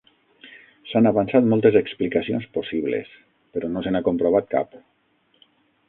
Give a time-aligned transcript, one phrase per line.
[0.91, 3.13] S'han avançat moltes explicacions possibles,
[3.57, 4.79] però no se n'ha comprovat cap.